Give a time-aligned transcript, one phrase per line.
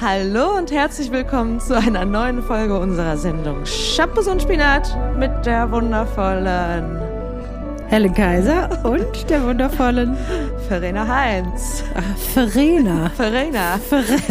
[0.00, 5.68] Hallo und herzlich willkommen zu einer neuen Folge unserer Sendung Shampoos und Spinat mit der
[5.72, 7.00] wundervollen
[7.88, 10.16] Helen Kaiser und der wundervollen
[10.68, 11.82] Verena Heinz.
[12.32, 13.10] Verena.
[13.10, 13.80] Verena.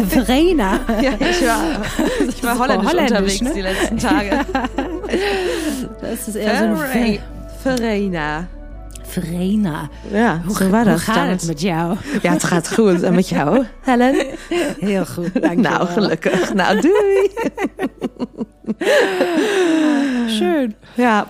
[0.08, 0.80] Verena.
[1.02, 3.52] Ja, ich war, ich war holländisch, holländisch, unterwegs ne?
[3.54, 4.30] die letzten Tage.
[6.00, 7.18] Das ist eher so eine
[7.62, 8.46] Verena.
[9.08, 9.88] Verena.
[10.12, 11.96] Ja, so war das Hoe gaat het met jou?
[12.22, 13.02] Ja, het gaat goed.
[13.02, 14.26] En met jou, Helen?
[14.80, 16.54] Heel goed, dank Nou, gelukkig.
[16.54, 17.30] Nou, doei.
[20.28, 20.74] Schön.
[20.94, 21.26] Ja.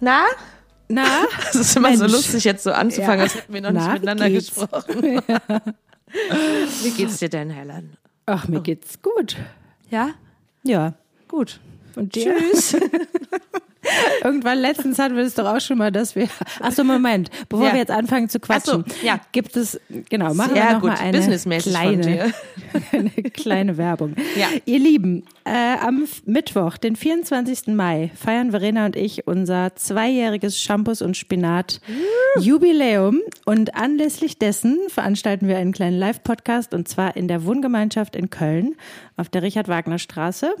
[0.00, 0.26] Na?
[0.88, 1.26] Na?
[1.52, 2.12] Das ist immer so Mensch.
[2.12, 3.22] lustig, jetzt so anzufangen, Ja.
[3.24, 4.54] als hätten wir noch nicht Na, miteinander geht's?
[4.54, 5.22] gesprochen.
[6.82, 7.96] Wie geht's dir denn, Helen?
[8.26, 9.36] Ach, mir geht's gut.
[9.90, 10.10] Ja?
[10.62, 10.92] Ja.
[11.28, 11.60] Gut.
[11.96, 12.34] Und dir?
[12.36, 12.76] Tschüss.
[14.24, 16.28] Irgendwann letztens hatten wir es doch auch schon mal, dass wir.
[16.60, 17.30] Ach so, Moment.
[17.48, 17.72] Bevor Ja.
[17.72, 19.20] wir jetzt anfangen zu quatschen, so, ja.
[19.32, 22.32] gibt es genau machen Sehr wir noch gut, mal eine kleine,
[22.92, 24.14] eine kleine Werbung.
[24.36, 24.48] Ja.
[24.64, 27.68] Ihr Lieben, äh, am Mittwoch, den 24.
[27.68, 31.80] Mai, feiern Verena und ich unser zweijähriges Shampoos und Spinat
[32.40, 38.30] Jubiläum und anlässlich dessen veranstalten wir einen kleinen Live-Podcast und zwar in der Wohngemeinschaft in
[38.30, 38.76] Köln
[39.16, 40.54] auf der Richard-Wagner-Straße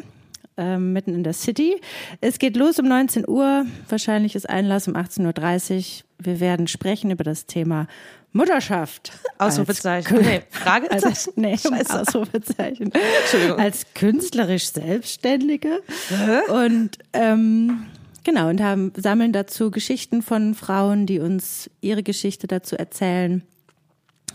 [0.58, 1.80] ähm, mitten in der City.
[2.20, 3.64] Es geht los um 19 Uhr.
[3.88, 6.04] Wahrscheinlich ist Einlass um 18.30 Uhr.
[6.20, 7.86] Wir werden sprechen über das Thema
[8.32, 9.12] Mutterschaft.
[9.38, 10.18] Ausrufezeichen.
[10.18, 11.04] Als, Nee, Fragezeichen.
[11.06, 12.00] als, nee, Scheiße.
[12.00, 12.92] Ausrufezeichen.
[13.22, 13.58] Entschuldigung.
[13.58, 15.80] Als künstlerisch Selbstständige.
[16.48, 17.86] Und ähm,
[18.24, 23.42] genau, und haben, sammeln dazu Geschichten von Frauen, die uns ihre Geschichte dazu erzählen,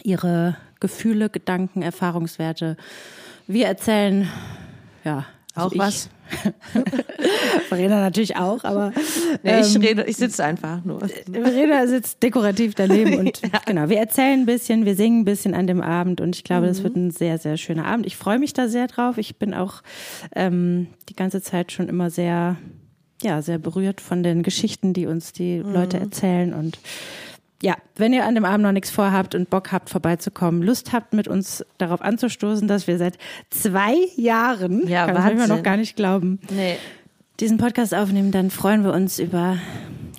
[0.03, 2.77] ihre Gefühle, Gedanken, Erfahrungswerte.
[3.47, 4.29] Wir erzählen,
[5.03, 5.25] ja.
[5.53, 6.09] also Auch ich, was?
[7.69, 8.91] Verena natürlich auch, aber
[9.43, 10.99] Nee, ich ähm, rede, ich sitze einfach nur.
[11.31, 15.67] Verena sitzt dekorativ daneben und genau, wir erzählen ein bisschen, wir singen ein bisschen an
[15.67, 18.05] dem Abend und ich glaube, das wird ein sehr, sehr schöner Abend.
[18.05, 19.17] Ich freue mich da sehr drauf.
[19.17, 19.81] Ich bin auch
[20.35, 22.57] ähm, die ganze Zeit schon immer sehr,
[23.21, 26.77] ja, sehr berührt von den Geschichten, die uns die Leute erzählen und
[27.63, 31.13] ja, wenn ihr an dem Abend noch nichts vorhabt und Bock habt, vorbeizukommen, Lust habt,
[31.13, 33.17] mit uns darauf anzustoßen, dass wir seit
[33.49, 35.55] zwei Jahren, Ja, kann man Wahnsinn.
[35.55, 36.75] noch gar nicht glauben, Nee.
[37.39, 39.57] diesen Podcast aufnehmen, dann freuen wir uns über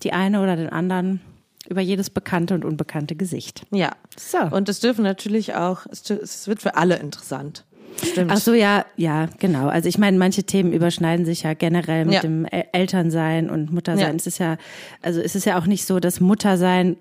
[0.02, 1.20] die eine oder den anderen,
[1.68, 3.66] über jedes bekannte und unbekannte Gesicht.
[3.70, 3.90] Ja.
[4.16, 4.38] So.
[4.38, 7.64] Und es dürfen natürlich auch, es, wird für alle interessant.
[8.02, 8.32] Stimmt.
[8.32, 9.68] Ach so, ja, ja, genau.
[9.68, 12.20] Also ich meine, manche Themen überschneiden sich ja generell mit Ja.
[12.22, 14.08] dem El- Elternsein und Muttersein.
[14.08, 14.14] Ja.
[14.16, 14.56] Es ist ja,
[15.00, 16.96] also es ist ja auch nicht so, dass Muttersein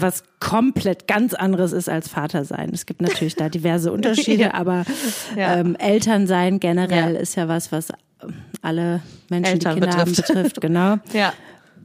[0.00, 2.70] was komplett ganz anderes ist als Vatersein.
[2.72, 4.54] Es gibt natürlich da diverse Unterschiede, Ja.
[4.54, 4.84] aber
[5.36, 5.56] Ja.
[5.56, 7.20] ähm, Elternsein generell Ja.
[7.20, 7.88] ist ja was, was
[8.62, 10.28] alle Menschen, Eltern die Kinder haben, betrifft.
[10.28, 10.60] betrifft.
[10.60, 10.96] Genau.
[11.12, 11.32] Ja.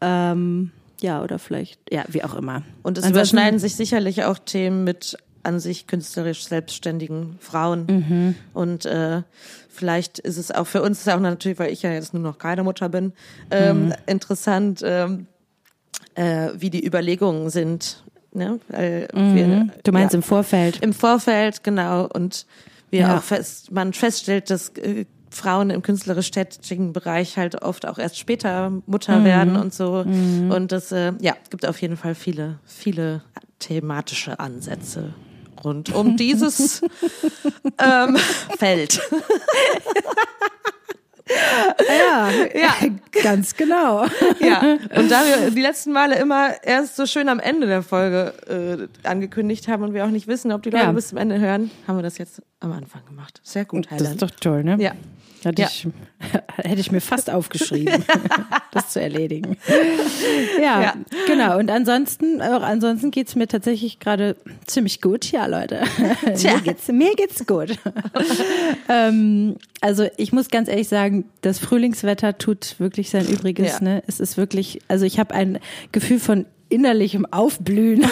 [0.02, 0.72] Ähm,
[1.02, 2.64] ja, oder vielleicht, ja, wie auch immer.
[2.84, 7.86] Und es Ansonsten- überschneiden sich sicherlich auch Themen mit an sich künstlerisch selbstständigen Frauen.
[7.88, 8.36] Mhm.
[8.54, 9.24] Und äh,
[9.70, 12.64] vielleicht ist es auch für uns auch natürlich, weil ich ja jetzt nur noch keine
[12.64, 13.14] Mutter bin,
[13.50, 13.94] ähm, Mhm.
[14.06, 15.26] interessant, ähm,
[16.16, 18.04] äh, wie die Überlegungen sind.
[18.34, 18.60] Ne?
[18.70, 19.72] Weil wir, Mhm.
[19.84, 20.78] Du meinst ja, im Vorfeld?
[20.82, 22.08] im Vorfeld, genau.
[22.08, 22.46] Und
[22.90, 23.18] wir Ja.
[23.18, 28.72] auch fest, man feststellt, dass äh, Frauen im künstlerisch-tätigen Bereich halt oft auch erst später
[28.86, 29.24] Mutter Mhm.
[29.26, 30.00] werden und so.
[30.06, 33.22] Und das, äh, ja, gibt auf jeden Fall viele, viele
[33.60, 35.14] thematische Ansätze
[35.64, 36.82] rund um dieses
[37.80, 38.18] ähm,
[38.58, 39.00] Feld.
[41.90, 42.74] Ja, Ja.
[43.24, 44.06] ganz genau.
[44.40, 44.62] Ja,
[44.96, 48.34] und da wir die letzten Male immer erst so schön am Ende der Folge
[49.04, 50.92] äh, angekündigt haben und wir auch nicht wissen, ob die Leute Ja.
[50.92, 53.40] bis zum Ende hören, haben wir das jetzt am Anfang gemacht.
[53.44, 54.12] Sehr gut, Das Helen.
[54.14, 54.78] ist doch toll, ne?
[54.80, 54.92] Ja.
[55.44, 55.68] Hätte, Ja.
[55.70, 55.88] ich,
[56.58, 58.04] hätte ich mir fast aufgeschrieben,
[58.72, 59.58] das zu erledigen.
[60.62, 60.94] Ja, Ja.
[61.28, 61.58] genau.
[61.58, 64.36] Und ansonsten, auch ansonsten geht's mir tatsächlich gerade
[64.68, 65.32] ziemlich gut.
[65.32, 65.82] Ja, Leute.
[66.36, 66.54] Tja.
[66.56, 67.78] Mir geht's, mir geht's gut.
[68.90, 73.74] ähm, also ich muss ganz ehrlich sagen, das Frühlingswetter tut wirklich sein Übriges.
[73.74, 73.84] Ja.
[73.84, 74.04] Ne?
[74.08, 75.60] Es ist wirklich, also ich habe ein
[75.92, 78.06] Gefühl von innerlichem Aufblühen.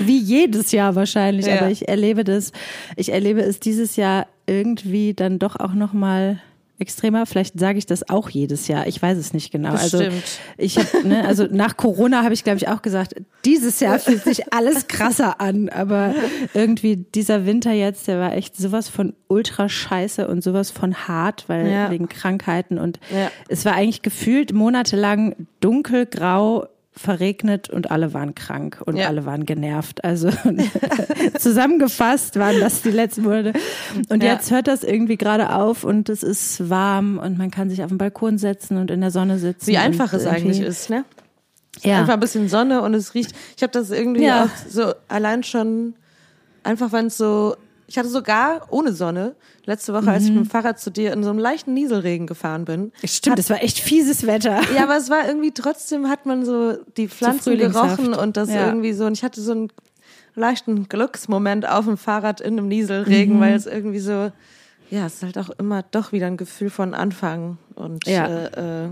[0.00, 2.52] Wie jedes Jahr wahrscheinlich, aber ich erlebe das,
[2.96, 6.40] ich erlebe es dieses Jahr irgendwie dann doch auch noch mal
[6.80, 7.26] extremer.
[7.26, 8.86] Vielleicht sage ich das auch jedes Jahr.
[8.86, 9.70] Ich weiß es nicht genau.
[9.70, 10.22] Also Bestimmt.
[10.56, 14.22] ich habe, ne, also nach Corona habe ich glaube ich auch gesagt, dieses Jahr fühlt
[14.22, 16.14] sich alles krasser an, aber
[16.54, 21.48] irgendwie dieser Winter jetzt, der war echt sowas von ultra scheiße und sowas von hart,
[21.48, 21.90] weil Ja.
[21.90, 23.32] wegen Krankheiten und Ja.
[23.48, 26.66] es war eigentlich gefühlt monatelang dunkelgrau
[26.98, 29.06] verregnet und alle waren krank und Ja.
[29.06, 30.04] alle waren genervt.
[30.04, 30.30] Also
[31.38, 33.52] zusammengefasst waren das die letzten Monate.
[34.08, 34.32] Und Ja.
[34.34, 37.88] jetzt hört das irgendwie gerade auf und es ist warm und man kann sich auf
[37.88, 39.66] den Balkon setzen und in der Sonne sitzen.
[39.68, 41.04] Wie einfach es eigentlich ist, ne?
[41.82, 42.00] Ja.
[42.00, 43.32] Einfach ein bisschen Sonne und es riecht.
[43.56, 44.44] Ich habe das irgendwie Ja.
[44.44, 45.94] auch so allein schon,
[46.64, 47.54] einfach wenn es so
[47.88, 51.24] Ich hatte sogar ohne Sonne letzte Woche, als ich mit dem Fahrrad zu dir in
[51.24, 52.92] so einem leichten Nieselregen gefahren bin.
[53.02, 54.60] Stimmt, es war echt fieses Wetter.
[54.76, 57.96] Ja, aber es war irgendwie trotzdem hat man so die Pflanzen Frühlingshaft.
[57.96, 58.66] gerochen und das Ja.
[58.66, 59.72] irgendwie so und ich hatte so einen
[60.34, 64.30] leichten Glücksmoment auf dem Fahrrad in einem Nieselregen, weil es irgendwie so
[64.90, 68.26] ja, es ist halt auch immer doch wieder ein Gefühl von Anfang und Ja.
[68.26, 68.88] äh, äh,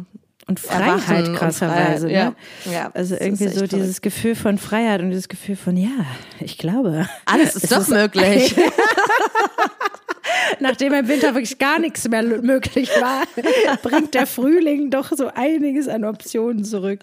[0.48, 2.06] Und Freiheit und krasserweise.
[2.08, 2.36] Freiheit, Ne?
[2.66, 2.72] ja.
[2.72, 4.02] Ja, also irgendwie so dieses verrückt.
[4.02, 5.88] Gefühl von Freiheit und dieses Gefühl von, ja,
[6.40, 7.08] ich glaube.
[7.24, 8.54] alles ist doch ist- möglich.
[10.60, 13.22] Nachdem im Winter wirklich gar nichts mehr möglich war,
[13.82, 17.00] bringt der Frühling doch so einiges an Optionen zurück.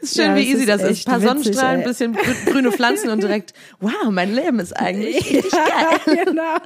[0.00, 1.06] ist schön, Ja, wie easy ist das ist.
[1.08, 5.16] Ein paar Sonnenstrahlen, ein bisschen grü- grüne Pflanzen und direkt, wow, mein Leben ist eigentlich
[5.16, 5.62] richtig geil.
[6.16, 6.56] Ja, genau.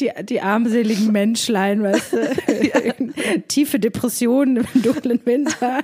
[0.00, 2.36] Die, die armseligen Menschlein, weißt du.
[3.48, 5.80] Tiefe Depressionen im dunklen Winter.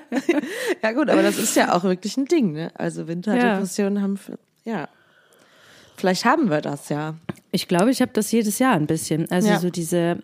[0.83, 2.71] Ja gut, aber das ist ja auch wirklich ein Ding, ne?
[2.75, 4.19] Also Winterdepressionen haben,
[4.65, 4.89] ja,
[5.97, 7.15] vielleicht haben wir das ja.
[7.55, 9.31] Ich glaube, ich habe das jedes Jahr ein bisschen.
[9.31, 9.61] Also Ja.
[9.61, 10.19] so diese.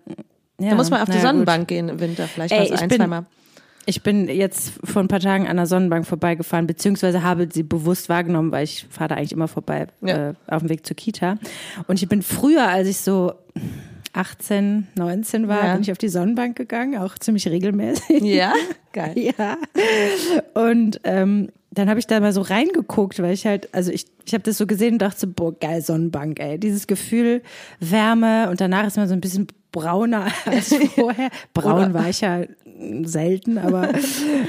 [0.60, 1.30] Ja, Da muss man auf die naja, gut.
[1.30, 3.24] Sonnenbank gehen im Winter, vielleicht Ey, ein, bin- zweimal.
[3.86, 8.08] Ich bin jetzt vor ein paar Tagen an der Sonnenbank vorbeigefahren, beziehungsweise habe sie bewusst
[8.08, 10.30] wahrgenommen, weil ich fahre da eigentlich immer vorbei Ja.
[10.30, 11.38] äh, auf dem Weg zur Kita.
[11.86, 13.32] Und ich bin früher, als ich so
[14.12, 15.72] 18, 19 war, Ja.
[15.74, 18.20] bin ich auf die Sonnenbank gegangen, auch ziemlich regelmäßig.
[18.22, 18.52] Ja,
[18.92, 19.14] geil.
[19.38, 19.56] Ja.
[20.54, 21.48] Und ähm,
[21.80, 24.58] dann habe ich da mal so reingeguckt, weil ich halt, also ich, ich habe das
[24.58, 26.58] so gesehen und dachte, boah, geil, Sonnenbank, ey.
[26.58, 27.42] Dieses Gefühl,
[27.80, 31.30] Wärme und danach ist man so ein bisschen brauner als vorher.
[31.54, 32.42] Braun war ich ja
[33.02, 33.90] selten, aber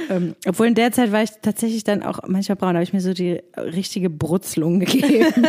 [0.10, 3.02] ähm, obwohl in der Zeit war ich tatsächlich dann auch manchmal braun, habe ich mir
[3.02, 5.48] so die richtige Brutzlung gegeben.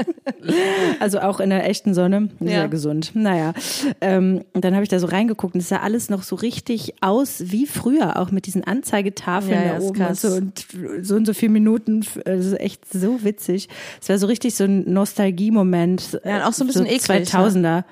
[1.00, 2.66] also auch in der echten Sonne, sehr Ja.
[2.66, 3.12] gesund.
[3.14, 3.52] Naja,
[4.00, 6.94] ähm, und dann habe ich da so reingeguckt und es sah alles noch so richtig
[7.02, 10.66] aus wie früher, auch mit diesen Anzeigetafeln Ja, da ist oben und so und
[11.02, 13.68] so und so viele Minuten, also echt so witzig.
[14.00, 16.20] Es war so richtig so ein Nostalgie-Moment.
[16.24, 17.58] Ja, auch so ein bisschen eklig, 2000er.
[17.58, 17.82] Nee,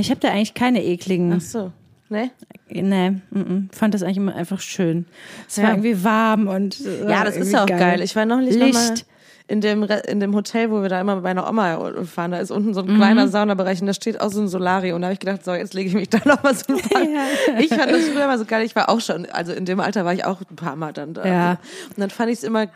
[0.00, 1.32] ich habe da eigentlich keine ekligen.
[1.36, 1.72] Ach so,
[2.08, 2.30] ne?
[2.70, 5.06] Nee, mm, mm, fand das eigentlich immer einfach schön.
[5.48, 5.64] Es Ja.
[5.64, 8.00] war irgendwie warm und äh, Ja, das ist ja auch geil.
[8.02, 9.04] Ich war noch mal Licht.
[9.48, 12.30] in dem, Re- in dem Hotel, wo wir da immer bei einer Oma fahren.
[12.30, 12.96] Da ist unten so ein Mhm.
[12.96, 14.96] kleiner Saunabereich und da steht auch so ein Solarium.
[14.96, 16.78] Und da habe ich gedacht, so, jetzt lege ich mich da noch mal so ein
[16.80, 17.02] paar.
[17.58, 18.64] Ich fand das früher immer so geil.
[18.64, 21.12] Ich war auch schon, also in dem Alter war ich auch ein paar Mal dann
[21.12, 21.26] da.
[21.26, 21.50] Ja.
[21.90, 22.66] Und dann fand ich es immer,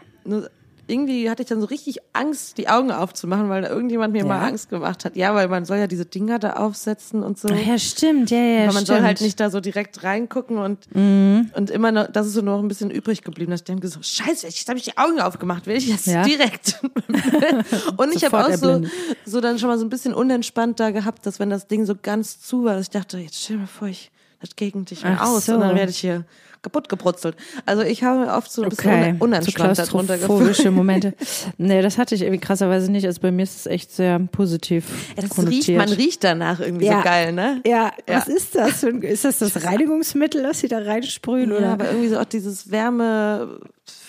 [0.89, 4.41] irgendwie hatte ich dann so richtig Angst, die Augen aufzumachen, weil da irgendjemand mir mal
[4.41, 4.47] Ja.
[4.47, 5.17] Angst gemacht hat.
[5.17, 7.49] Ja, weil man soll ja diese Dinger da aufsetzen und so.
[7.49, 8.87] Ja, stimmt, ja, ja, Aber man stimmt.
[8.87, 11.51] soll halt nicht da so direkt reingucken und, Mhm.
[11.55, 14.01] und immer noch, das ist so noch ein bisschen übrig geblieben, dass ich denke so,
[14.03, 16.23] scheiße, jetzt habe ich die Augen aufgemacht, will ich jetzt Ja.
[16.23, 16.81] direkt.
[17.97, 18.93] und ich habe auch so, erblindet.
[19.25, 21.95] so dann schon mal so ein bisschen unentspannt da gehabt, dass wenn das Ding so
[22.01, 24.11] ganz zu war, dass ich dachte, jetzt stell mal vor, ich,
[24.59, 25.55] mehr Ach aus so.
[25.55, 26.25] und dann werde ich hier
[26.63, 27.37] kaputt gebrutzelt.
[27.65, 30.27] Also ich habe oft so ein bisschen Okay, un so unentspannt darunter gefühlt.
[30.27, 31.15] klaustrophobische Momente.
[31.59, 33.05] Nee, das hatte ich irgendwie krasserweise nicht.
[33.07, 34.85] Also bei mir ist es echt sehr positiv
[35.17, 36.99] Ja, riecht, man riecht danach irgendwie Ja.
[36.99, 37.61] so geil, ne?
[37.65, 38.17] Ja, Ja.
[38.19, 38.83] was ist das?
[38.85, 41.51] ein- Ist das das Reinigungsmittel, das sie da reinsprühen?
[41.53, 41.73] Ja, oder?
[41.75, 43.61] aber irgendwie so auch dieses Wärme,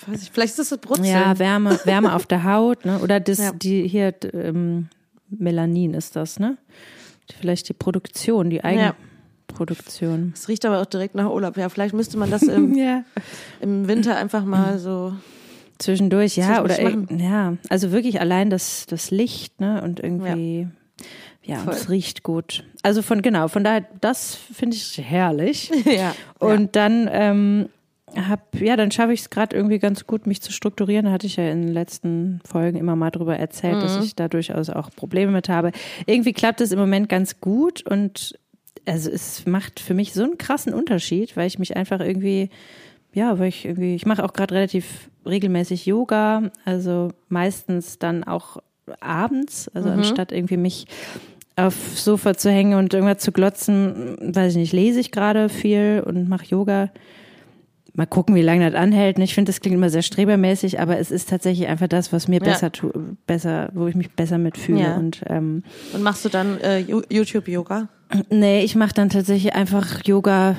[0.08, 1.06] weiß ich, vielleicht ist das das Brutzeln.
[1.10, 2.98] Ja, Wärme, Wärme auf der Haut, ne?
[3.00, 4.88] Oder das, die hier ähm,
[5.30, 6.58] Melanin ist das, ne?
[7.40, 8.64] Vielleicht die Produktion, die
[9.62, 10.34] Eigenproduktion.
[10.36, 11.58] Es riecht aber auch direkt nach Urlaub.
[11.58, 13.04] Ja, vielleicht müsste man das im, Ja.
[13.62, 15.14] im Winter einfach mal so.
[15.80, 16.82] Zwischendurch, ja, oder
[17.16, 19.84] ja, also wirklich allein das, das Licht, ne?
[19.84, 20.68] Und irgendwie,
[21.44, 21.74] ja, Voll.
[21.74, 22.64] es riecht gut.
[22.82, 25.70] Also von genau, von daher, das finde ich herrlich.
[25.86, 26.16] Ja.
[26.40, 27.70] Und dann ähm,
[28.16, 31.06] hab, ja, dann schaffe ich es gerade irgendwie ganz gut, mich zu strukturieren.
[31.06, 33.82] Da hatte ich ja in den letzten Folgen immer mal drüber erzählt, Mhm.
[33.82, 35.72] dass ich da durchaus auch Probleme mit habe.
[36.08, 38.34] Irgendwie klappt es im Moment ganz gut und
[38.88, 42.50] also es macht für mich so einen krassen Unterschied, weil ich mich einfach irgendwie,
[43.14, 48.58] ja, weil ich irgendwie, ich mache auch gerade relativ regelmäßig Yoga, also meistens dann auch
[49.02, 50.86] abends, also anstatt irgendwie mich
[51.58, 56.04] aufs Sofa zu hängen und irgendwas zu glotzen, weiß ich nicht, lese ich gerade viel
[56.06, 56.90] und mache Yoga.
[57.94, 59.18] Mal gucken, wie lange das anhält.
[59.18, 62.40] Ich finde, das klingt immer sehr strebermäßig, aber es ist tatsächlich einfach das, was mir
[62.40, 62.52] Ja.
[62.52, 62.72] besser
[63.26, 64.82] besser, wo ich mich besser mitfühle.
[64.82, 64.98] Ja.
[64.98, 65.64] Und ähm,
[65.94, 66.78] Und machst du dann äh,
[67.10, 67.90] YouTube-Yoga?
[68.30, 70.56] Nee, ich mache dann tatsächlich einfach Yoga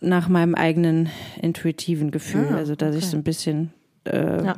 [0.00, 1.08] nach meinem eigenen
[1.40, 2.48] intuitiven Gefühl.
[2.52, 3.10] Ah, also dass ich okay.
[3.10, 3.72] so ein bisschen
[4.04, 4.56] äh, Ja.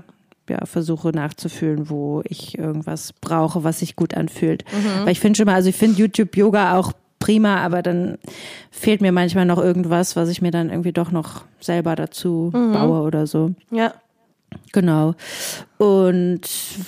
[0.48, 0.64] ja.
[0.66, 4.64] versuche nachzufühlen, wo ich irgendwas brauche, was sich gut anfühlt.
[4.72, 5.04] Mhm.
[5.04, 8.18] Weil ich finde schon mal, also ich finde YouTube-Yoga auch prima, aber dann
[8.70, 12.72] fehlt mir manchmal noch irgendwas, was ich mir dann irgendwie doch noch selber dazu Mhm.
[12.72, 13.52] baue oder so.
[13.70, 13.94] Ja.
[14.72, 15.14] Genau.
[15.78, 16.40] Und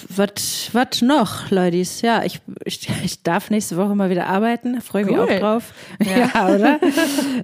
[0.08, 2.02] was noch, Ladies?
[2.02, 4.80] Ja, ich, ich, ich darf nächste Woche mal wieder arbeiten.
[4.80, 5.20] Freue mich Cool.
[5.20, 5.74] auch drauf.
[6.04, 6.80] Ja, oder?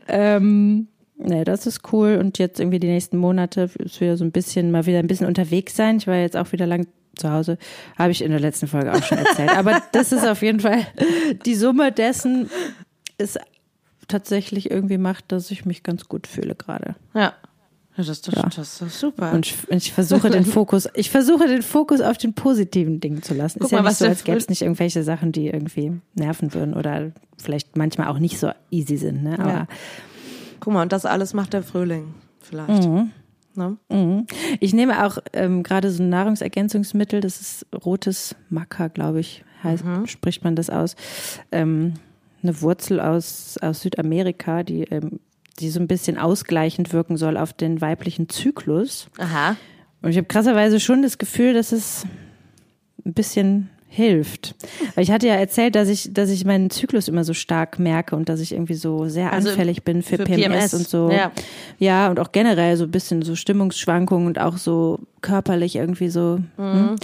[0.08, 2.16] ähm, nee, das ist cool.
[2.20, 5.26] Und jetzt irgendwie die nächsten Monate ist wieder so ein bisschen, mal wieder ein bisschen
[5.26, 5.98] unterwegs sein.
[5.98, 7.58] Ich war jetzt auch wieder lang zu Hause.
[7.98, 9.56] Habe ich in der letzten Folge auch schon erzählt.
[9.56, 10.86] Aber das ist auf jeden Fall
[11.46, 12.50] die Summe dessen
[13.18, 13.38] ist
[14.08, 16.94] tatsächlich irgendwie macht, dass ich mich ganz gut fühle gerade.
[17.14, 17.34] Ja.
[17.96, 18.42] Das ist, doch, ja.
[18.42, 19.32] das ist doch super.
[19.32, 23.34] Und ich, ich, versuche den Fokus, ich versuche den Fokus auf den positiven Dingen zu
[23.34, 23.60] lassen.
[23.60, 26.54] Guck ist ja mal, nicht so, als gäbe es nicht irgendwelche Sachen, die irgendwie nerven
[26.54, 29.22] würden oder vielleicht manchmal auch nicht so easy sind.
[29.22, 29.38] Ne?
[29.38, 29.66] Aber ja.
[30.58, 32.88] Guck mal, und das alles macht der Frühling vielleicht.
[32.88, 33.12] Mhm.
[33.54, 33.76] Ne?
[33.88, 34.26] Mhm.
[34.58, 39.84] Ich nehme auch ähm, gerade so ein Nahrungsergänzungsmittel, das ist rotes Maca, glaube ich, heißt,
[39.84, 40.06] mhm.
[40.08, 40.96] spricht man das aus.
[41.52, 41.94] Ähm,
[42.42, 45.20] eine Wurzel aus, aus Südamerika, die ähm,
[45.60, 49.08] die so ein bisschen ausgleichend wirken soll auf den weiblichen Zyklus.
[49.18, 49.56] Aha.
[50.02, 52.04] Und ich habe krasserweise schon das Gefühl, dass es
[53.04, 54.56] ein bisschen hilft.
[54.94, 58.16] Weil ich hatte ja erzählt, dass ich, dass ich meinen Zyklus immer so stark merke
[58.16, 61.10] und dass ich irgendwie so sehr also anfällig bin für, für PMS, PMS, und so.
[61.10, 61.30] Ja.
[61.78, 66.40] ja, und auch generell so ein bisschen so Stimmungsschwankungen und auch so körperlich irgendwie so.
[66.56, 66.72] Mhm.
[66.72, 66.96] Hm.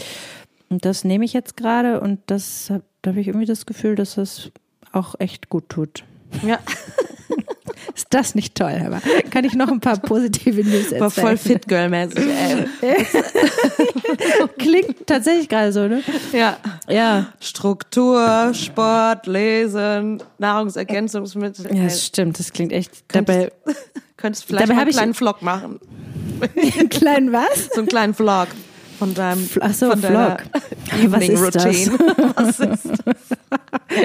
[0.69, 4.17] Und das nehme ich jetzt gerade und das da habe ich irgendwie das Gefühl, dass
[4.17, 4.51] das
[4.93, 6.05] auch echt gut tut.
[6.47, 6.59] Ja.
[7.95, 11.01] Ist das nicht toll, aber kann ich noch ein paar positive News erzählen?
[11.01, 12.19] War voll fit girl mäßig.
[14.59, 16.03] Klingt tatsächlich gerade so, ne?
[16.33, 16.57] Ja.
[16.89, 17.33] Ja.
[17.41, 21.75] Struktur, Sport, Lesen, Nahrungsergänzungsmittel.
[21.75, 23.09] Ja, das stimmt, das klingt echt.
[23.09, 23.75] Könntest, dabei
[24.17, 25.81] könntest vielleicht dabei einen kleinen Vlog machen.
[26.79, 27.69] einen kleinen was?
[27.73, 28.49] So einen kleinen Vlog
[29.01, 30.43] von deinem Ach so, von Vlog.
[31.07, 31.99] was ist Routine.
[31.99, 32.37] Das?
[32.37, 33.17] was ist das?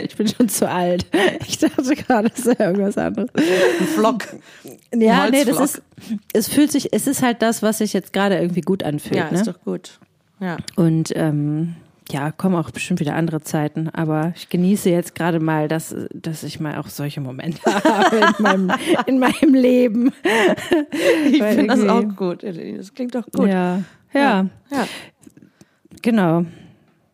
[0.06, 1.06] Ich bin schon zu alt.
[1.46, 3.30] Ich dachte gerade, es ist irgendwas anderes.
[3.36, 4.24] Ein Vlog.
[4.94, 5.82] Ja, Ein nee, das ist,
[6.32, 9.18] es fühlt sich, es ist halt das, was sich jetzt gerade irgendwie gut anfühlt.
[9.18, 9.38] Ja, ne?
[9.38, 10.00] ist doch gut.
[10.40, 10.56] Ja.
[10.78, 11.76] Und ähm,
[12.10, 16.44] ja, kommen auch bestimmt wieder andere Zeiten, aber ich genieße jetzt gerade mal, dass, dass
[16.44, 18.72] ich mal auch solche Momente habe in meinem,
[19.08, 20.14] in meinem Leben.
[21.26, 23.50] Ich finde das auch gut, Das klingt doch gut.
[23.50, 23.82] Ja,
[24.20, 24.48] ja.
[24.72, 24.88] ja.
[26.02, 26.46] Genau.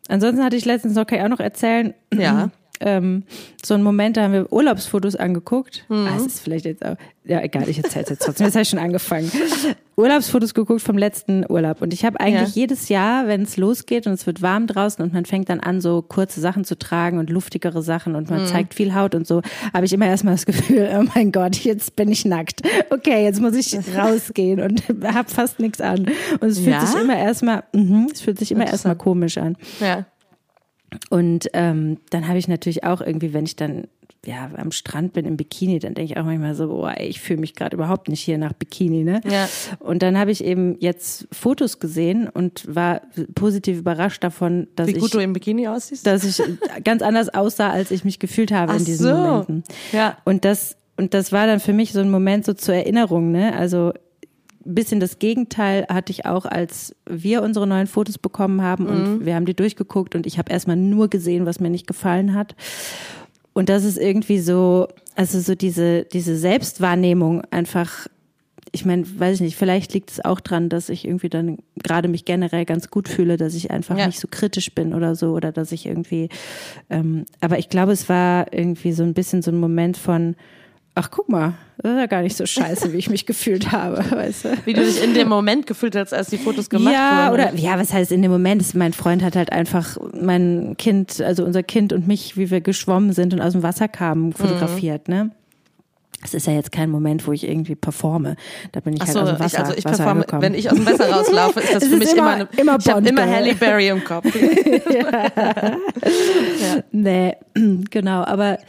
[0.07, 1.93] Ansonsten hatte ich letztens noch, kann ich auch noch erzählen.
[2.13, 2.49] Ja.
[2.81, 3.23] Ähm,
[3.63, 5.85] so einen Moment, da haben wir Urlaubsfotos angeguckt.
[5.87, 6.07] Mhm.
[6.07, 8.45] Ah, es ist vielleicht jetzt auch, ja egal, ich erzähle es jetzt trotzdem.
[8.47, 9.31] Jetzt habe ich schon angefangen.
[9.97, 11.81] Urlaubsfotos geguckt vom letzten Urlaub.
[11.81, 12.61] Und ich habe eigentlich ja.
[12.61, 15.79] jedes Jahr, wenn es losgeht und es wird warm draußen und man fängt dann an,
[15.79, 18.47] so kurze Sachen zu tragen und luftigere Sachen und man mhm.
[18.47, 19.41] zeigt viel Haut und so,
[19.73, 22.61] habe ich immer erstmal das Gefühl, oh mein Gott, jetzt bin ich nackt.
[22.89, 26.07] Okay, jetzt muss ich rausgehen und habe fast nichts an.
[26.39, 26.85] Und es fühlt ja?
[26.85, 29.55] sich immer erstmal, mh, es fühlt sich immer erstmal komisch an.
[29.79, 30.05] Ja.
[31.09, 33.87] Und ähm, dann habe ich natürlich auch irgendwie, wenn ich dann
[34.25, 37.21] ja am Strand bin im Bikini, dann denke ich auch manchmal so, boah, ey, ich
[37.21, 39.21] fühle mich gerade überhaupt nicht hier nach Bikini, ne?
[39.27, 39.49] Ja.
[39.79, 43.01] Und dann habe ich eben jetzt Fotos gesehen und war
[43.33, 46.41] positiv überrascht davon, dass Wie gut ich, du im Bikini aussiehst, dass ich
[46.83, 49.15] ganz anders aussah, als ich mich gefühlt habe Ach in diesen so.
[49.15, 49.63] Momenten.
[49.91, 50.17] Ja.
[50.23, 53.55] Und das und das war dann für mich so ein Moment so zur Erinnerung, ne?
[53.55, 53.93] Also
[54.65, 59.25] bisschen das Gegenteil hatte ich auch, als wir unsere neuen Fotos bekommen haben und Mhm.
[59.25, 62.55] wir haben die durchgeguckt und ich habe erstmal nur gesehen, was mir nicht gefallen hat.
[63.53, 68.07] Und das ist irgendwie so, also so diese, diese Selbstwahrnehmung einfach,
[68.71, 72.07] ich meine, weiß ich nicht, vielleicht liegt es auch dran, dass ich irgendwie dann gerade
[72.07, 74.07] mich generell ganz gut fühle, dass ich einfach Ja.
[74.07, 76.29] nicht so kritisch bin oder so oder dass ich irgendwie,
[76.89, 80.35] ähm, aber ich glaube, es war irgendwie so ein bisschen so ein Moment von,
[80.95, 83.97] ach guck mal, das ist ja gar nicht so scheiße, wie ich mich gefühlt habe,
[84.11, 84.49] weißt du?
[84.65, 87.41] wie du dich in dem Moment gefühlt hast, als die Fotos gemacht ja, wurden.
[87.49, 88.73] oder ja, was heißt in dem Moment?
[88.75, 93.13] Mein Freund hat halt einfach mein Kind, also unser Kind und mich, wie wir geschwommen
[93.13, 95.31] sind und aus dem Wasser kamen, fotografiert, ne?
[96.23, 98.35] Es ist ja jetzt kein Moment, wo ich irgendwie performe.
[98.73, 100.41] Da bin ich Ach halt so, aus dem Wasser, ich, also ich Wasser performe, gekommen.
[100.43, 102.77] wenn ich aus dem Wasser rauslaufe, ist das Es für mich immer- immer, eine, immer
[102.79, 103.27] ich habe immer?
[103.27, 104.25] Halle Berry im Kopf.
[106.91, 107.35] Nee,
[107.89, 108.59] genau, aber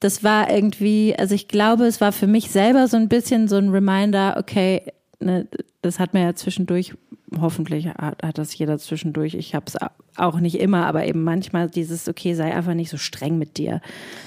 [0.00, 3.56] das war irgendwie, also ich glaube, es war für mich selber so ein bisschen so
[3.56, 4.82] ein Reminder, okay,
[5.20, 5.46] ne,
[5.82, 6.94] das hat mir ja zwischendurch,
[7.40, 9.76] hoffentlich hat, hat das jeder zwischendurch, ich habe es
[10.16, 13.80] auch nicht immer, aber eben manchmal dieses, okay, sei einfach nicht so streng mit dir.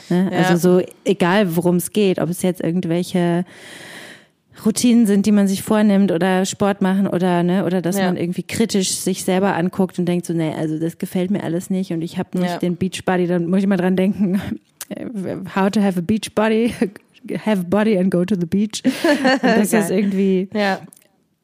[0.10, 0.30] Ne?
[0.32, 0.38] Ja.
[0.40, 3.44] Also so, egal worum es geht, ob es jetzt irgendwelche
[4.66, 8.06] Routinen sind, die man sich vornimmt oder Sport machen oder ne oder dass Ja.
[8.06, 11.70] man irgendwie kritisch sich selber anguckt und denkt so, nee, also das gefällt mir alles
[11.72, 12.58] nicht und ich habe nicht Ja.
[12.60, 14.40] den Beachbody, dann muss ich mal dran denken,
[15.56, 16.74] how to have a beach body,
[17.46, 18.82] have a body and go to the beach.
[19.42, 19.92] Und das Geil.
[19.92, 20.80] irgendwie, Ja.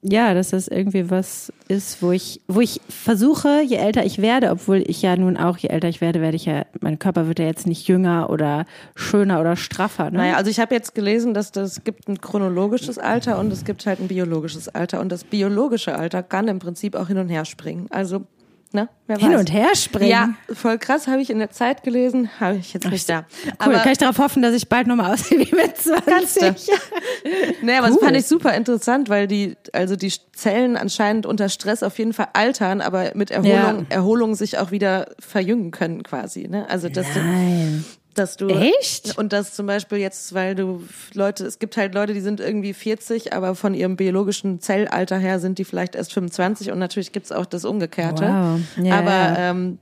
[0.01, 4.49] ja, dass das irgendwie was ist, wo ich, wo ich versuche, je älter ich werde,
[4.51, 7.39] obwohl ich ja nun auch, je älter ich werde, werde ich ja, mein Körper wird
[7.39, 8.65] ja jetzt nicht jünger oder
[8.95, 10.09] schöner oder straffer.
[10.11, 10.17] Ne?
[10.19, 13.85] Naja, also ich habe jetzt gelesen, dass das gibt ein chronologisches Alter und es gibt
[13.85, 17.45] halt ein biologisches Alter und das biologische Alter kann im Prinzip auch hin und her
[17.45, 17.87] springen.
[17.89, 18.21] Also
[18.71, 18.87] Ne?
[19.07, 20.11] Hin und her springen.
[20.11, 23.25] Ja, voll krass, habe ich in der Zeit gelesen, habe ich jetzt nicht da.
[23.45, 26.05] Cool, Aber kann ich darauf hoffen, dass ich bald nochmal aussehe wie mit 20?
[26.05, 26.55] Kannst du.
[27.63, 28.03] Nee, aber das Cool.
[28.05, 32.27] fand ich super interessant, weil die, also die Zellen anscheinend unter Stress auf jeden Fall
[32.33, 33.85] altern, aber mit Erholung, Ja.
[33.89, 36.47] Erholung sich auch wieder verjüngen können quasi.
[36.47, 36.69] Ne?
[36.69, 37.83] Also dass du, Nein.
[38.19, 39.17] Dass du Echt?
[39.17, 40.83] und das zum Beispiel jetzt, weil du
[41.13, 45.39] Leute, es gibt halt Leute, die sind irgendwie 40, aber von ihrem biologischen Zellalter her
[45.39, 48.25] sind die vielleicht erst 25 und natürlich gibt's auch das Umgekehrte.
[48.25, 48.59] Wow.
[48.85, 49.49] Ja, aber ja.
[49.51, 49.79] ähm,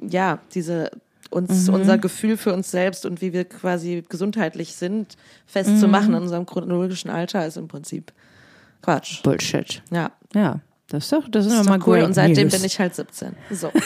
[0.00, 0.90] ja, diese
[1.30, 5.16] uns unser Gefühl für uns selbst und wie wir quasi gesundheitlich sind,
[5.46, 8.12] festzumachen in unserem chronologischen Alter ist im Prinzip
[8.82, 9.22] Quatsch.
[9.22, 9.82] Bullshit.
[9.90, 10.12] Ja.
[10.32, 11.96] Ja, das ist doch, das ist Ist doch cool.
[11.96, 12.56] great Und seitdem news.
[12.56, 13.34] bin ich halt 17.
[13.50, 13.72] So.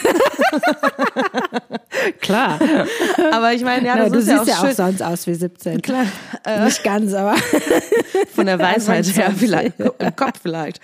[2.21, 2.59] Klar.
[3.33, 5.27] Aber ich meine, ja, Na, das du ist siehst ja auch ja auch sonst aus
[5.27, 5.83] wie 17.
[5.83, 6.07] Klar.
[6.45, 7.35] Äh, Nicht ganz, aber
[8.35, 9.39] von der Weisheit her 21.
[9.39, 9.81] vielleicht.
[9.81, 10.81] Im Kopf vielleicht.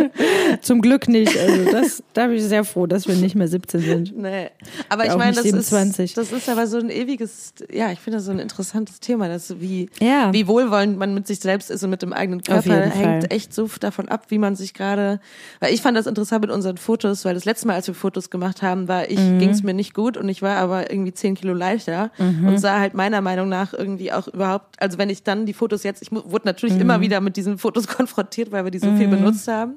[0.62, 1.36] zum Glück nicht.
[1.38, 4.16] Also das, da bin ich sehr froh, dass wir nicht mehr 17 sind.
[4.18, 4.50] Nee.
[4.88, 6.04] Aber ich meine, das 27.
[6.06, 9.28] ist, das ist aber so ein ewiges, ja, ich finde das so ein interessantes Thema,
[9.28, 10.32] dass wie, Ja.
[10.32, 13.26] wie wohlwollend man mit sich selbst ist und mit dem eigenen Körper hängt Fall.
[13.30, 15.20] echt so davon ab, wie man sich gerade,
[15.60, 18.30] weil ich fand das interessant mit unseren Fotos, weil das letzte Mal, als wir Fotos
[18.30, 19.38] gemacht haben, war ich, Mhm.
[19.38, 22.48] ging es mir nicht gut und ich war aber irgendwie zehn Kilo leichter Mhm.
[22.48, 25.82] und sah halt meiner Meinung nach irgendwie auch überhaupt, also wenn ich dann die Fotos
[25.84, 26.80] jetzt, ich wurde natürlich Mhm.
[26.82, 29.74] immer wieder mit diesen Fotos konfrontiert, weil wir die so viel benutzt haben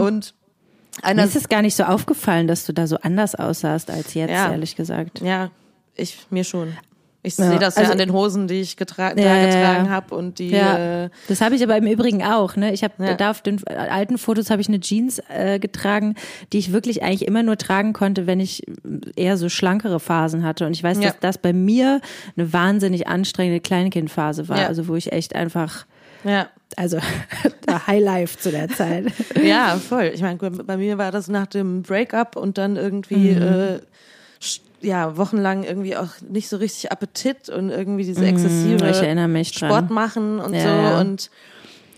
[0.00, 0.34] und
[0.96, 4.14] Mir einer ist es gar nicht so aufgefallen, dass du da so anders aussahst als
[4.14, 4.50] jetzt, Ja.
[4.50, 5.20] ehrlich gesagt.
[5.20, 5.50] Ja,
[5.94, 6.72] ich mir schon.
[7.22, 9.46] Ich Ja, sehe das ja also- an den Hosen, die ich getra da Ja, ja,
[9.46, 9.90] getragen ja.
[9.90, 12.54] habe und die Ja, äh, das habe ich aber im Übrigen auch.
[12.54, 12.72] Ne?
[12.72, 13.14] Ich habe Ja.
[13.14, 16.14] da auf den alten Fotos habe ich eine Jeans äh, getragen,
[16.52, 18.64] die ich wirklich eigentlich immer nur tragen konnte, wenn ich
[19.16, 20.64] eher so schlankere Phasen hatte.
[20.64, 21.10] Und ich weiß, Ja.
[21.10, 22.00] dass das bei mir
[22.36, 24.60] eine wahnsinnig anstrengende Kleinkindphase war.
[24.60, 24.66] Ja.
[24.68, 25.86] Also wo ich echt einfach,
[26.22, 26.46] ja.
[26.76, 26.98] also
[27.66, 29.06] der Highlife zu der Zeit.
[29.42, 30.12] ja, voll.
[30.14, 33.42] Ich meine, bei mir war das nach dem Breakup und dann irgendwie Mhm.
[33.42, 33.78] äh,
[34.80, 39.70] ja, wochenlang irgendwie auch nicht so richtig Appetit und irgendwie diese exzessive Mhm, mich dran.
[39.70, 41.00] Sport machen und Ja, so ja.
[41.00, 41.30] und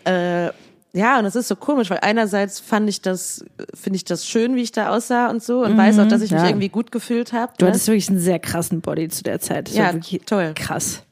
[0.05, 0.51] äh,
[0.93, 3.45] ja, und das ist so komisch, weil einerseits fand ich das,
[3.75, 6.31] finde ich das schön, wie ich da aussah und so und weiß auch, dass ich
[6.33, 6.45] mich Mhm.
[6.45, 6.51] ja.
[6.51, 7.53] irgendwie gut gefühlt habe.
[7.59, 7.71] Du ne?
[7.71, 9.69] hattest wirklich einen sehr krassen Body zu der Zeit.
[9.69, 9.93] Das Ja,
[10.27, 10.53] toll.
[10.57, 11.03] krass.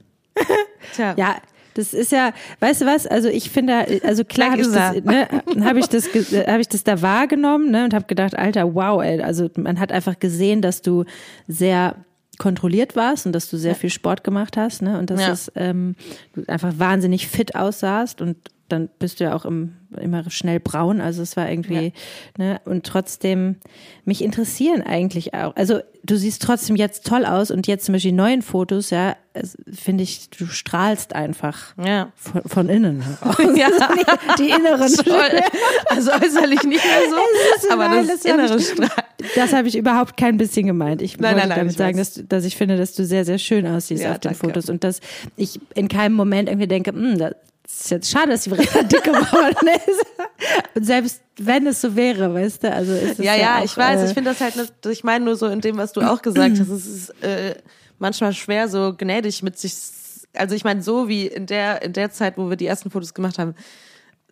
[0.96, 1.14] Tja.
[1.16, 1.36] Ja,
[1.78, 3.06] das ist ja, weißt du was?
[3.06, 5.28] Also ich finde, also klar habe ich das, ne,
[5.64, 9.22] habe ich das, habe ich das da wahrgenommen, ne, und habe gedacht, Alter, wow, ey,
[9.22, 11.04] also man hat einfach gesehen, dass du
[11.46, 11.94] sehr
[12.38, 15.32] kontrolliert warst und dass du sehr viel Sport gemacht hast, ne, und dass Ja.
[15.32, 15.94] es ähm,
[16.34, 18.36] du einfach wahnsinnig fit aussahst und
[18.68, 21.92] dann bist du ja auch im, immer schnell braun, also es war irgendwie,
[22.36, 23.56] ne, und trotzdem,
[24.04, 28.10] mich interessieren eigentlich auch, also du siehst trotzdem jetzt toll aus und jetzt zum Beispiel
[28.12, 29.16] die neuen Fotos, ja,
[29.72, 32.12] finde ich, du strahlst einfach Ja.
[32.16, 33.36] von, von innen heraus.
[33.56, 33.68] Ja.
[34.38, 34.92] Die inneren.
[34.92, 35.40] Toll.
[35.88, 37.10] Also äußerlich nicht mehr
[37.60, 39.04] so, aber nein, das, das innere ich- Strahl.
[39.34, 41.02] Das habe ich überhaupt kein bisschen gemeint.
[41.02, 43.24] Ich Nein, wollte nein, nein, damit ich sagen, dass, dass ich finde, dass du sehr,
[43.24, 44.38] sehr schön aussiehst Ja, auf den danke.
[44.46, 45.00] Fotos und dass
[45.36, 47.18] ich in keinem Moment irgendwie denke, "Hm,
[47.68, 50.06] das ist jetzt schade, dass die Verena dick geworden ist.
[50.74, 53.76] Und selbst wenn es so wäre, weißt du, also ist es Ja, ja, auch, ich
[53.76, 54.00] weiß.
[54.00, 56.22] äh, Ich finde das halt, nicht- ich meine nur so in dem, was du auch
[56.22, 57.54] gesagt hast, es ist äh,
[57.98, 59.74] manchmal schwer, so gnädig mit sich.
[60.34, 63.12] Also ich meine, so wie in der in der Zeit, wo wir die ersten Fotos
[63.14, 63.54] gemacht haben,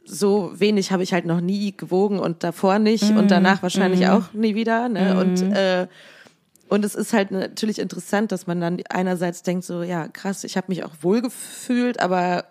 [0.04, 4.32] so wenig habe ich halt noch nie gewogen und davor nicht und danach wahrscheinlich auch
[4.32, 4.88] nie wieder.
[4.88, 5.18] Ne?
[5.18, 5.86] Und äh,
[6.68, 10.56] und es ist halt natürlich interessant, dass man dann einerseits denkt so, ja krass, ich
[10.56, 12.44] habe mich auch wohl gefühlt, aber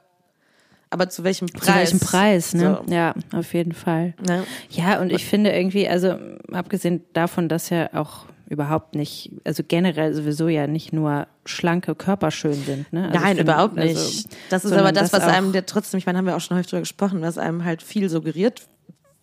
[0.96, 1.66] aber zu welchem Preis?
[1.66, 2.80] Zu welchem Preis, ne?
[2.88, 4.14] So, Ja, auf jeden Fall.
[4.26, 4.44] ne?
[4.72, 6.16] Ja, und ich finde irgendwie, also
[6.52, 12.30] abgesehen davon, dass ja auch überhaupt nicht, also generell sowieso ja nicht nur schlanke Körper
[12.32, 12.92] schön sind.
[12.94, 13.06] Ne?
[13.10, 13.96] Also Nein, finde, überhaupt nicht.
[13.98, 16.56] also, das ist aber das, was einem der trotzdem, ich meine, haben wir auch schon
[16.58, 18.62] häufig drüber gesprochen, was einem halt viel suggeriert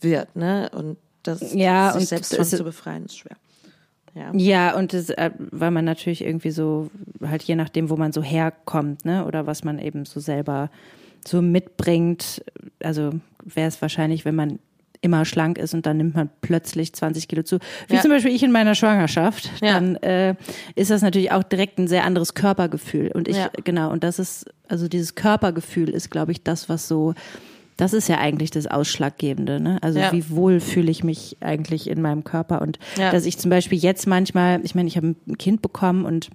[0.00, 0.70] wird, ne?
[0.74, 3.36] Und das Ja, sich selbst ist- zu befreien ist schwer.
[4.14, 4.32] Ja.
[4.34, 6.90] Ja, und das, äh, weil man natürlich irgendwie so,
[7.24, 10.68] halt je nachdem, wo man so herkommt, ne, oder was man eben so selber
[11.26, 12.42] so mitbringt,
[12.82, 13.10] also
[13.44, 14.58] wäre es wahrscheinlich, wenn man
[15.04, 17.58] immer schlank ist und dann nimmt man plötzlich 20 Kilo zu.
[17.88, 18.02] Wie Ja.
[18.02, 19.72] zum Beispiel ich in meiner Schwangerschaft, Ja.
[19.72, 20.36] dann äh,
[20.76, 23.10] ist das natürlich auch direkt ein sehr anderes Körpergefühl.
[23.12, 23.50] Und ich, Ja.
[23.64, 27.14] genau, und das ist, also dieses Körpergefühl ist, glaube ich, das, was so,
[27.76, 29.58] das ist ja eigentlich das Ausschlaggebende.
[29.58, 29.78] Ne?
[29.82, 33.78] Also wie wohl fühle ich mich eigentlich in meinem Körper und dass ich zum Beispiel
[33.78, 36.28] jetzt manchmal, ich meine, ich habe ein Kind bekommen und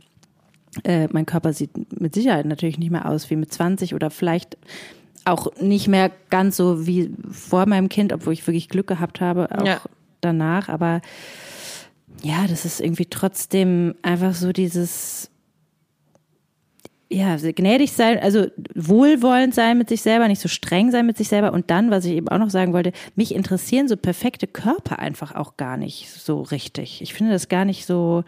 [0.83, 4.57] äh, mein Körper sieht mit Sicherheit natürlich nicht mehr aus wie mit 20 oder vielleicht
[5.25, 9.49] auch nicht mehr ganz so wie vor meinem Kind, obwohl ich wirklich Glück gehabt habe,
[9.59, 9.81] auch Ja.
[10.21, 10.69] danach.
[10.69, 11.01] Aber
[12.23, 15.29] ja, das ist irgendwie trotzdem einfach so dieses,
[17.09, 21.29] ja, gnädig sein, also wohlwollend sein mit sich selber, nicht so streng sein mit sich
[21.29, 21.53] selber.
[21.53, 25.33] Und dann, was ich eben auch noch sagen wollte, mich interessieren so perfekte Körper einfach
[25.35, 27.01] auch gar nicht so richtig.
[27.01, 28.23] Ich finde das gar nicht so,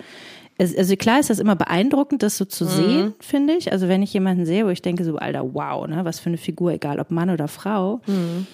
[0.60, 2.69] also klar ist das immer beeindruckend, das so zu mhm.
[2.69, 3.72] sehen, finde ich.
[3.72, 6.38] Also wenn ich jemanden sehe, wo ich denke so, Alter, wow, ne, was für eine
[6.38, 8.02] Figur, egal ob Mann oder Frau.
[8.08, 8.45] Mhm.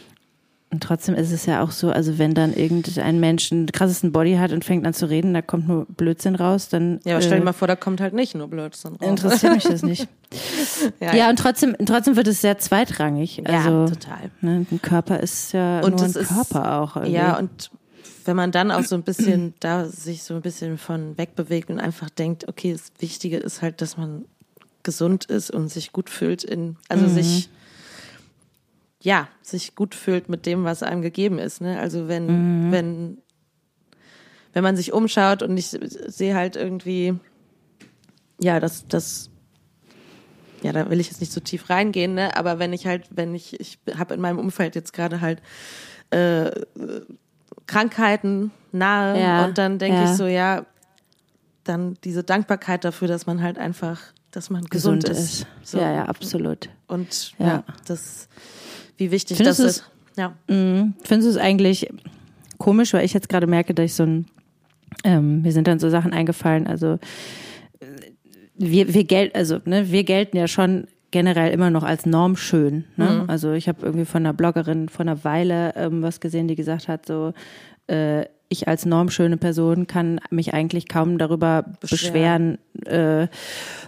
[0.71, 4.35] Und trotzdem ist es ja auch so, also wenn dann irgendein Mensch einen krassesten Body
[4.35, 6.99] hat und fängt an zu reden, da kommt nur Blödsinn raus, dann.
[7.05, 9.07] Ja, aber stell dir äh, mal vor, da kommt halt nicht nur Blödsinn raus.
[9.07, 10.09] Interessiert mich das nicht.
[10.99, 13.41] ja, ja, und trotzdem, trotzdem wird es sehr zweitrangig.
[13.47, 14.31] Also, ja, total.
[14.41, 16.97] Ne, ein Körper ist ja und nur ein ist, Körper auch.
[16.97, 17.13] Irgendwie.
[17.13, 17.71] Ja, und
[18.25, 21.79] wenn man dann auch so ein bisschen da sich so ein bisschen von wegbewegt und
[21.79, 24.25] einfach denkt, okay, das Wichtige ist halt, dass man
[24.83, 27.13] gesund ist und sich gut fühlt in, also mhm.
[27.13, 27.49] sich,
[29.01, 31.61] ja, sich gut fühlt mit dem, was einem gegeben ist.
[31.61, 31.79] Ne?
[31.79, 32.71] Also wenn, mhm.
[32.71, 33.17] wenn,
[34.53, 37.15] wenn man sich umschaut und ich sehe halt irgendwie,
[38.39, 39.29] ja, das, das,
[40.61, 42.35] ja, da will ich jetzt nicht so tief reingehen, ne?
[42.35, 45.41] Aber wenn ich halt, wenn ich, ich habe in meinem Umfeld jetzt gerade halt
[46.09, 46.51] äh,
[47.67, 50.11] Krankheiten nahe ja, und dann denke ja.
[50.11, 50.65] ich so, ja,
[51.63, 53.99] dann diese Dankbarkeit dafür, dass man halt einfach,
[54.31, 55.41] dass man gesund, gesund ist.
[55.41, 55.47] ist.
[55.63, 55.79] So.
[55.79, 56.69] Ja, ja, absolut.
[56.87, 58.27] Und ja, ja das,
[58.97, 59.91] wie wichtig Findest das ist.
[60.17, 60.33] Ja.
[60.47, 61.89] Mh, findest du es eigentlich
[62.57, 64.25] komisch, weil ich jetzt gerade merke, dass ich so ein,
[65.03, 66.99] ähm, mir sind dann so Sachen eingefallen, also
[68.57, 72.83] wir, wir gelten, also ne, wir gelten ja schon generell immer noch als normschön.
[72.97, 73.21] Ne?
[73.23, 73.29] Mhm.
[73.29, 76.89] Also ich habe irgendwie von einer Bloggerin vor einer Weile ähm, was gesehen, die gesagt
[76.89, 77.31] hat, so
[77.87, 83.27] äh, ich als normschöne Person kann mich eigentlich kaum darüber beschweren, beschweren äh,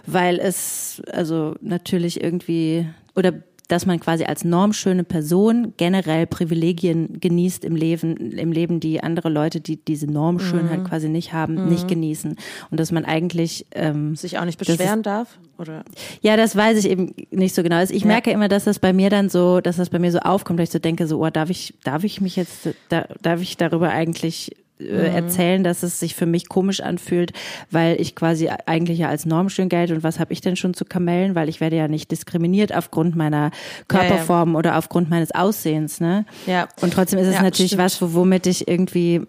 [0.06, 3.34] weil es also natürlich irgendwie oder
[3.68, 9.28] dass man quasi als normschöne Person generell Privilegien genießt im Leben, im Leben, die andere
[9.28, 10.84] Leute, die diese Normschönheit mhm.
[10.84, 11.68] quasi nicht haben, mhm.
[11.68, 12.36] nicht genießen.
[12.70, 15.84] Und dass man eigentlich ähm, sich auch nicht beschweren darf, oder?
[16.22, 17.76] Ja, das weiß ich eben nicht so genau.
[17.76, 18.08] Also ich ja.
[18.08, 20.70] merke immer, dass das bei mir dann so, dass das bei mir so aufkommt, dass
[20.70, 23.90] ich so denke, so, oh, darf ich, darf ich mich jetzt, da, darf ich darüber
[23.90, 24.56] eigentlich.
[24.78, 27.32] Erzählen, dass es sich für mich komisch anfühlt,
[27.70, 30.84] weil ich quasi eigentlich ja als normschön gelte und was habe ich denn schon zu
[30.84, 33.50] Kamellen, weil ich werde ja nicht diskriminiert aufgrund meiner
[33.88, 34.58] Körperform ja, ja.
[34.58, 36.24] oder aufgrund meines Aussehens, ne?
[36.46, 36.68] Ja.
[36.80, 37.84] Und trotzdem ist es ja, natürlich stimmt.
[37.84, 39.22] was, womit ich irgendwie,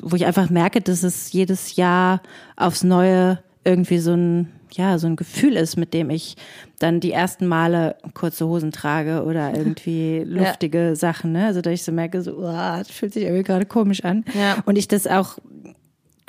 [0.00, 2.22] wo ich einfach merke, dass es jedes Jahr
[2.56, 6.36] aufs Neue irgendwie so ein ja, so ein Gefühl ist, mit dem ich
[6.78, 10.94] dann die ersten Male kurze Hosen trage oder irgendwie luftige ja.
[10.94, 11.46] Sachen, ne?
[11.46, 14.24] Also dass ich so merke, so, oh, das fühlt sich irgendwie gerade komisch an.
[14.34, 14.62] Ja.
[14.64, 15.38] Und ich das auch,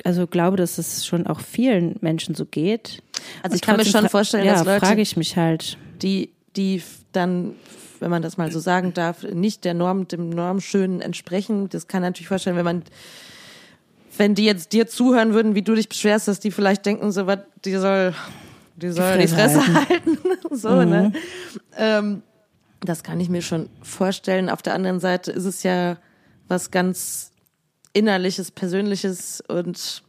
[0.04, 3.02] also glaube, dass es schon auch vielen Menschen so geht.
[3.42, 6.82] Also ich kann mir schon vorstellen, ja, dass Leute, frage ich mich halt, die, die
[7.12, 7.54] dann
[8.00, 11.70] wenn man das mal so sagen darf, nicht der Norm, dem Normschönen entsprechen.
[11.70, 12.82] Das kann natürlich vorstellen, wenn man
[14.16, 17.26] wenn die jetzt dir zuhören würden, wie du dich beschwerst, dass die vielleicht denken, so
[17.26, 18.14] was, die soll,
[18.76, 20.18] die soll die Fresse, die Fresse halten.
[20.18, 20.18] halten.
[20.56, 20.84] so, ne?
[20.84, 20.90] mhm.
[20.90, 21.12] ne?
[21.76, 22.22] Ähm,
[22.80, 24.50] das kann ich mir schon vorstellen.
[24.50, 25.96] Auf der anderen Seite ist es ja
[26.48, 27.32] was ganz
[27.92, 30.02] innerliches, persönliches und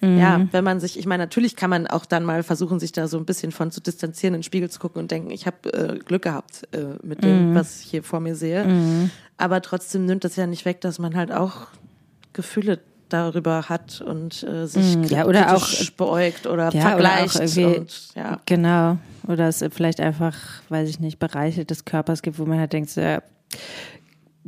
[0.00, 0.18] mhm.
[0.18, 3.08] ja, wenn man sich, ich meine, natürlich kann man auch dann mal versuchen, sich da
[3.08, 5.72] so ein bisschen von zu distanzieren, in den Spiegel zu gucken und denken, ich habe
[5.72, 7.54] äh, Glück gehabt äh, mit dem, mhm.
[7.54, 8.64] was ich hier vor mir sehe.
[8.64, 9.10] Mhm.
[9.36, 11.68] Aber trotzdem nimmt das ja nicht weg, dass man halt auch
[12.32, 17.36] Gefühle darüber hat und äh, sich mm, ja, oder auch beäugt oder ja, vergleicht.
[17.36, 18.40] Oder und, ja.
[18.46, 18.98] Genau.
[19.26, 20.34] Oder es vielleicht einfach,
[20.68, 23.22] weiß ich nicht, Bereiche des Körpers gibt, wo man halt denkt, ja,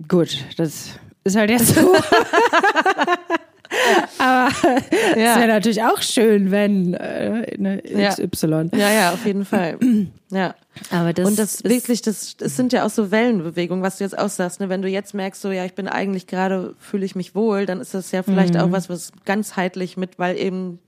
[0.08, 0.90] gut, das
[1.24, 1.80] ist halt jetzt so.
[4.18, 4.48] Aber
[4.90, 5.36] es ja.
[5.36, 8.70] wäre natürlich auch schön, wenn äh, ne, XY.
[8.72, 8.78] Ja.
[8.78, 9.78] ja, ja, auf jeden Fall.
[10.32, 10.54] Ja.
[10.92, 14.16] Aber das und das wirklich, das, das sind ja auch so Wellenbewegungen, was du jetzt
[14.16, 14.68] auch sagst, ne?
[14.68, 17.80] Wenn du jetzt merkst, so ja, ich bin eigentlich gerade, fühle ich mich wohl, dann
[17.80, 18.60] ist das ja vielleicht mhm.
[18.60, 20.78] auch was, was ganzheitlich mit, weil eben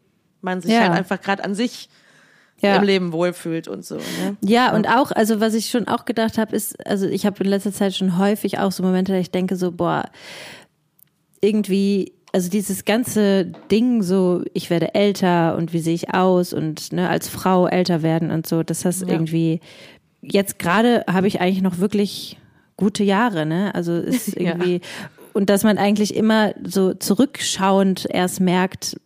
[0.42, 0.82] man sich ja.
[0.82, 1.88] halt einfach gerade an sich
[2.62, 2.76] ja.
[2.76, 3.96] im Leben wohlfühlt und so.
[3.96, 4.36] Ne?
[4.42, 7.50] Ja, und auch, also was ich schon auch gedacht habe, ist, also ich habe in
[7.50, 10.08] letzter Zeit schon häufig auch so Momente, da ich denke so, boah,
[11.40, 16.92] irgendwie also dieses ganze Ding, so ich werde älter und wie sehe ich aus und
[16.92, 19.08] ne, als Frau älter werden und so, das heißt ja.
[19.08, 19.60] irgendwie,
[20.22, 22.38] jetzt gerade habe ich eigentlich noch wirklich
[22.76, 23.74] gute Jahre, ne?
[23.74, 24.80] Also ist irgendwie, ja.
[25.34, 28.96] und dass man eigentlich immer so zurückschauend erst merkt,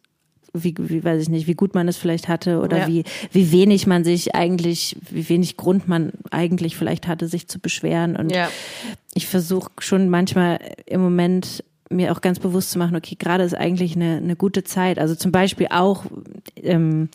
[0.53, 2.87] wie, wie weiß ich nicht, wie gut man es vielleicht hatte oder ja.
[2.87, 7.59] wie, wie wenig man sich eigentlich, wie wenig Grund man eigentlich vielleicht hatte, sich zu
[7.59, 8.17] beschweren.
[8.17, 8.49] Und ja.
[9.15, 13.57] ich versuche schon manchmal im Moment mir auch ganz bewusst zu machen, okay, gerade ist
[13.57, 14.99] eigentlich eine, eine gute Zeit.
[14.99, 16.05] Also zum Beispiel auch,
[16.63, 17.09] ähm,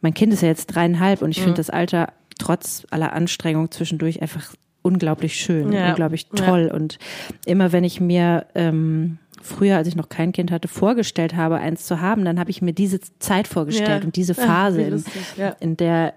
[0.00, 1.44] mein Kind ist ja jetzt dreieinhalb und ich mhm.
[1.44, 5.90] finde das Alter trotz aller Anstrengung zwischendurch einfach unglaublich schön, ja.
[5.90, 6.66] unglaublich toll.
[6.68, 6.74] Ja.
[6.74, 6.98] Und
[7.44, 11.86] immer wenn ich mir ähm, früher, als ich noch kein Kind hatte, vorgestellt habe, eins
[11.86, 14.06] zu haben, dann habe ich mir diese Zeit vorgestellt ja.
[14.06, 15.04] und diese Phase, in,
[15.60, 16.14] in der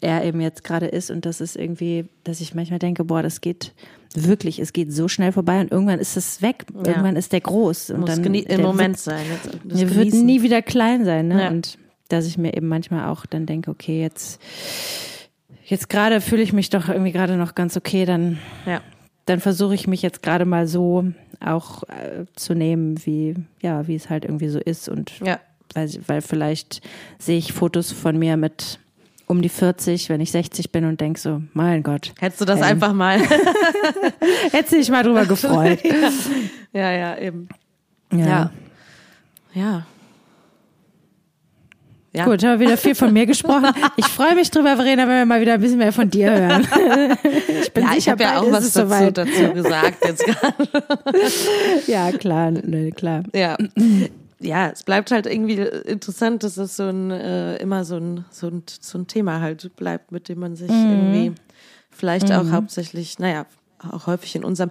[0.00, 3.40] er eben jetzt gerade ist und das ist irgendwie, dass ich manchmal denke, boah, das
[3.40, 3.72] geht
[4.14, 6.86] wirklich, es geht so schnell vorbei und irgendwann ist es weg, Ja.
[6.88, 9.24] irgendwann ist der groß und Muss dann im Moment wird, sein.
[9.30, 11.42] Jetzt, das der wird nie wieder klein sein, ne?
[11.42, 11.48] Ja.
[11.50, 14.40] Und dass ich mir eben manchmal auch dann denke, okay, jetzt
[15.64, 18.80] jetzt gerade fühle ich mich doch irgendwie gerade noch ganz okay, dann Ja.
[19.26, 21.04] dann versuche ich mich jetzt gerade mal so
[21.38, 25.38] auch äh, zu nehmen, wie ja, wie es halt irgendwie so ist und ja.
[25.74, 26.80] weil, weil vielleicht
[27.18, 28.80] sehe ich Fotos von mir mit
[29.30, 32.58] um die 40, wenn ich 60 bin und denke so, mein Gott, Hättest du das
[32.58, 32.64] Ähm.
[32.64, 33.20] einfach mal.
[34.52, 35.78] hätte ich mal drüber gefreut.
[36.72, 37.48] ja, ja, eben.
[38.12, 38.26] Ja.
[38.26, 38.50] Ja.
[39.54, 39.86] Ja.
[42.12, 42.24] Ja.
[42.24, 43.68] Gut, haben wir wieder viel von mir gesprochen.
[43.96, 46.66] Ich freue mich drüber, Verena, wenn wir mal wieder ein bisschen mehr von dir hören.
[47.62, 49.16] Ich bin Ja, ich sicher, habe ja auch was dazu, soweit.
[49.16, 50.68] dazu gesagt jetzt gerade.
[51.86, 53.22] Ja, klar, ne, klar.
[53.32, 53.56] Ja.
[54.42, 58.46] Ja, es bleibt halt irgendwie interessant, dass es so ein äh, immer so ein, so
[58.48, 61.32] ein so ein Thema halt bleibt, mit dem man sich irgendwie
[61.90, 63.44] vielleicht auch hauptsächlich, naja,
[63.90, 64.70] auch häufig in unserem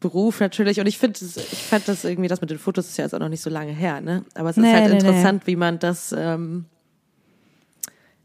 [0.00, 0.78] Beruf natürlich.
[0.80, 3.18] Und ich finde, ich fand das irgendwie, das mit den Fotos ist ja jetzt auch
[3.20, 4.24] noch nicht so lange her, ne?
[4.34, 4.98] Aber es ist Nee, halt nee, nee.
[4.98, 6.66] interessant, wie man das, ähm,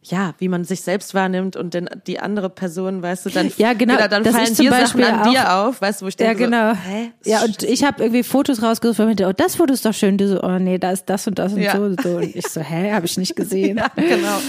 [0.09, 3.73] ja, wie man sich selbst wahrnimmt und denn die andere Person, weißt du, dann, Ja,
[3.73, 6.19] genau, dann das fallen dir Beispiel Sachen an auch- dir auf, weißt du, wo ich
[6.19, 6.73] Ja, denke, genau.
[6.73, 7.11] so, hä?
[7.25, 9.93] Ja, und ich habe irgendwie Fotos rausgesucht, weil ich dachte, oh, das Foto ist doch
[9.93, 10.17] schön.
[10.17, 11.75] Du so, oh nee, da ist das und das und Ja.
[11.75, 12.17] so und so.
[12.17, 13.77] Und ich so, hä, habe ich nicht gesehen.
[13.77, 14.39] Ja, genau.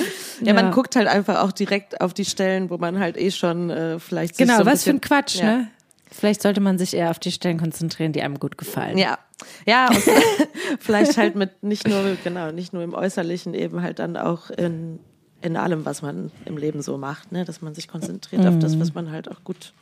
[0.42, 0.70] Ja, man Ja.
[0.70, 4.36] guckt halt einfach auch direkt auf die Stellen, wo man halt eh schon äh, vielleicht
[4.36, 5.44] sich Genau, so was für ein bisschen, Quatsch, ja.
[5.58, 5.68] ne?
[6.10, 8.96] Vielleicht sollte man sich eher auf die Stellen konzentrieren, die einem gut gefallen.
[8.96, 9.18] Ja,
[9.66, 10.02] ja, und
[10.80, 15.00] vielleicht halt mit nicht nur genau, nicht nur im Äußerlichen, eben halt dann auch in
[15.42, 18.60] in allem, was man im Leben so macht, ne, dass man sich konzentriert auf Mhm.
[18.60, 19.72] das, was man halt auch gut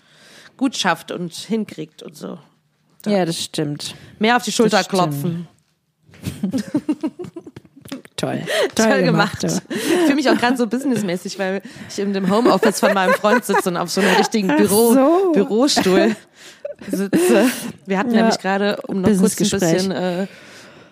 [0.57, 2.39] gut schafft und hinkriegt und so.
[3.07, 3.95] Ja, das stimmt.
[4.19, 5.47] Mehr auf die Schulter klopfen.
[8.17, 8.41] Toll.
[8.75, 9.43] Toll, gemacht.
[9.43, 9.47] du.
[9.47, 13.45] Ich fühle mich auch gerade so businessmäßig, weil ich in dem Homeoffice von meinem Freund
[13.45, 15.33] sitze und auf so einem richtigen Büro, so.
[15.35, 16.17] Bürostuhl
[16.91, 17.51] sitze.
[17.85, 18.23] Wir hatten Ja.
[18.23, 20.27] nämlich gerade, um noch kurz ein bisschen äh,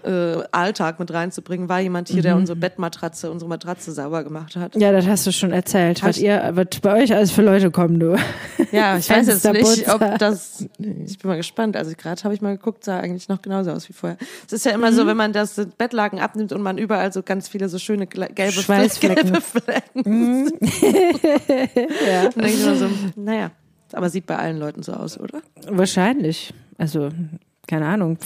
[0.05, 2.23] äh, Alltag mit reinzubringen, war jemand hier, Mhm.
[2.23, 4.77] der unsere Bettmatratze, unsere Matratze sauber gemacht hat.
[4.77, 6.03] Ja, das hast du schon erzählt.
[6.03, 8.17] Was ihr, was bei euch alles für Leute kommen, du.
[8.73, 10.67] Ja, ich weiß jetzt nicht, ob das.
[11.07, 11.77] Ich bin mal gespannt.
[11.77, 14.19] Also gerade habe ich mal geguckt, sah eigentlich noch genauso aus wie vorher.
[14.47, 14.95] Es ist ja immer Mhm.
[14.97, 18.53] so, wenn man das Bettlaken abnimmt und man überall so ganz viele so schöne gelbe
[18.53, 19.25] Schweißflecken.
[19.33, 20.03] gelbe Flecken.
[20.05, 20.53] Mhm.
[22.07, 22.23] ja.
[22.25, 22.87] Dann denke ich immer so,
[23.17, 23.51] naja,
[23.93, 25.40] aber sieht bei allen Leuten so aus, oder?
[25.69, 26.53] Wahrscheinlich.
[26.79, 27.11] Also,
[27.66, 28.18] keine Ahnung.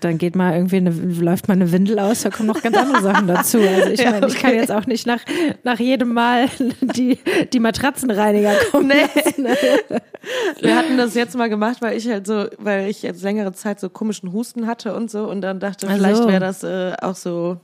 [0.00, 3.02] Dann geht mal irgendwie eine, läuft mal eine Windel aus, da kommen noch ganz andere
[3.02, 3.58] Sachen dazu.
[3.58, 4.60] Also ich Ja, meine, ich kann okay.
[4.60, 5.20] jetzt auch nicht nach,
[5.64, 6.48] nach jedem Mal
[6.80, 7.18] die,
[7.52, 8.88] die Matratzenreiniger kommen.
[8.88, 9.44] Nee.
[10.60, 13.80] Wir hatten das jetzt mal gemacht, weil ich halt so, weil ich jetzt längere Zeit
[13.80, 17.16] so komischen Husten hatte und so und dann dachte, Ach vielleicht wäre das äh, auch
[17.16, 17.58] so,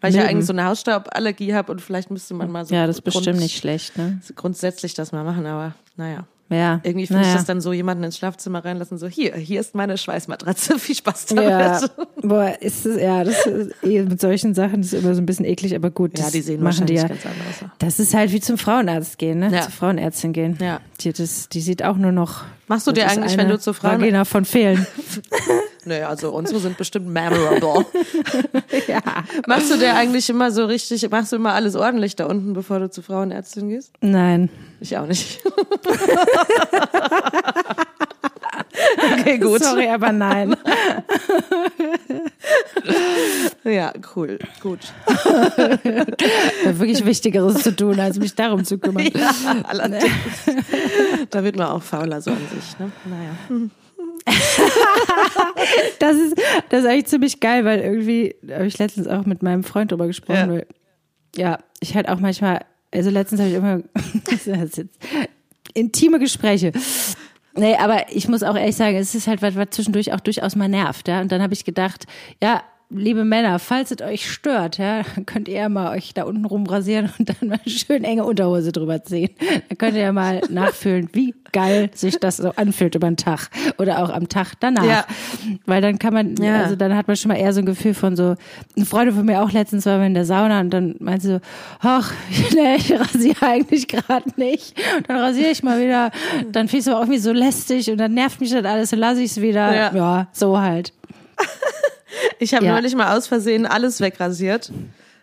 [0.00, 0.36] weil ich ja Milben.
[0.36, 3.40] eigentlich so eine Hausstauballergie habe und vielleicht müsste man mal so Ja, das ist bestimmt
[3.40, 4.20] nicht schlecht, ne?
[4.34, 6.26] grundsätzlich das mal machen, aber naja.
[6.48, 6.80] Ja.
[6.84, 7.38] Irgendwie finde ich naja.
[7.38, 11.26] das dann so, jemanden ins Schlafzimmer reinlassen, so hier, hier ist meine Schweißmatratze, viel Spaß
[11.26, 11.44] damit.
[11.44, 11.80] Ja,
[12.22, 15.26] boah, ist es, ja, das ist eh mit solchen Sachen das ist immer so ein
[15.26, 16.16] bisschen eklig, aber gut.
[16.16, 17.08] Ja, das die sehen machen die ja.
[17.08, 17.72] ganz anders.
[17.78, 19.50] Das ist halt wie zum Frauenarzt gehen, ne?
[19.52, 19.62] Ja.
[19.62, 20.56] Zur Frauenärztin gehen.
[20.60, 20.80] Ja.
[21.00, 22.44] Die, das, die sieht auch nur noch.
[22.68, 24.86] Machst du dir das eigentlich, wenn du zur Frauen- Vagina von Fehlen.
[25.86, 27.86] Naja, also unsere sind bestimmt memorable.
[28.88, 29.00] ja.
[29.46, 32.80] machst du dir eigentlich immer so richtig, machst du immer alles ordentlich da unten, bevor
[32.80, 33.92] du zur Frauenärztin gehst?
[34.00, 34.50] Nein.
[34.80, 35.40] Ich auch nicht.
[39.18, 39.62] okay, gut.
[39.62, 40.56] Sorry, aber nein.
[43.64, 44.78] Ja, cool, gut.
[46.64, 49.08] Wirklich Wichtigeres zu tun, als mich darum zu kümmern.
[49.14, 49.32] Ja,
[49.64, 50.04] allerdings.
[51.30, 52.92] Da wird man auch fauler so an sich, ne?
[53.04, 53.68] Naja.
[55.98, 59.64] Das ist, das ist eigentlich ziemlich geil, weil irgendwie habe ich letztens auch mit meinem
[59.64, 60.36] Freund drüber gesprochen.
[60.36, 60.48] Ja.
[60.48, 60.66] Weil,
[61.34, 63.82] ja, ich halt auch manchmal, also letztens habe ich immer,
[65.74, 66.72] intime Gespräche.
[67.54, 70.56] Nee, aber ich muss auch ehrlich sagen, es ist halt was, was zwischendurch auch durchaus
[70.56, 71.20] mal nervt, ja.
[71.20, 72.06] Und dann habe ich gedacht,
[72.42, 76.24] ja, liebe Männer, falls es euch stört, ja, dann könnt ihr ja mal euch da
[76.24, 79.30] unten rumrasieren und dann mal schön enge Unterhose drüber ziehen.
[79.68, 83.48] Dann könnt ihr ja mal nachfühlen, wie geil sich das so anfühlt über den Tag
[83.78, 84.84] oder auch am Tag danach.
[84.84, 85.06] Ja.
[85.64, 86.62] Weil dann kann man, Ja.
[86.62, 88.34] also dann hat man schon mal eher so ein Gefühl von so,
[88.76, 91.40] eine Freundin von mir auch letztens war in der Sauna und dann meinte sie so,
[91.80, 94.76] ach, ich rasiere eigentlich gerade nicht.
[94.98, 96.10] Und dann rasiere ich mal wieder,
[96.52, 99.22] dann es aber auch irgendwie so lästig und dann nervt mich das alles und lasse
[99.22, 99.74] ich es wieder.
[99.74, 99.94] Ja.
[99.94, 100.28] Ja.
[100.32, 100.92] so halt.
[102.38, 102.72] Ich habe Ja.
[102.72, 104.70] neulich mal aus Versehen alles wegrasiert.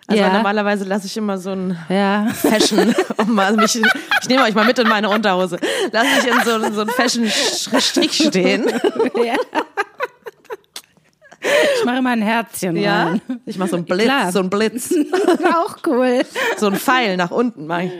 [0.08, 0.34] Also Ja.
[0.34, 2.28] normalerweise lasse ich immer so ein Ja.
[2.34, 3.80] Fashion, um mal mich,
[4.22, 5.58] ich nehme euch mal mit in meine Unterhose.
[5.92, 8.66] Lass mich in so, so ein Fashion-Strich stehen.
[9.24, 9.36] ja.
[11.80, 13.22] Ich mache immer ein Herzchen Ja, rein.
[13.46, 14.32] ich mache so einen Blitz, Klar.
[14.32, 14.94] so einen Blitz,
[15.54, 16.22] auch cool.
[16.58, 17.68] so einen Pfeil nach unten.
[17.68, 17.92] Mach ich.